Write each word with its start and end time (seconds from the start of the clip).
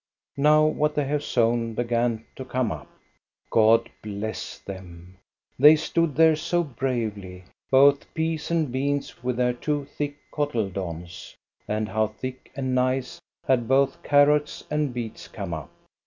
Now 0.39 0.65
what 0.65 0.95
they 0.95 1.03
had 1.05 1.21
sown 1.21 1.75
began 1.75 2.25
to 2.35 2.43
come 2.43 2.71
up. 2.71 2.87
God 3.51 3.87
bless 4.01 4.57
them! 4.57 5.19
they 5.59 5.75
stood 5.75 6.15
there 6.15 6.35
so 6.35 6.63
bravely, 6.63 7.43
both 7.69 8.11
peas 8.15 8.49
and 8.49 8.71
beans 8.71 9.21
with 9.23 9.37
their 9.37 9.53
two 9.53 9.85
thick 9.85 10.15
cotyledons; 10.31 11.35
and 11.67 11.87
how 11.87 12.07
thick 12.07 12.51
and 12.55 12.73
nice 12.73 13.21
had 13.45 13.67
both 13.67 14.01
carrots 14.01 14.63
and 14.71 14.91
beets 14.91 15.27
come 15.27 15.53
up 15.53 15.69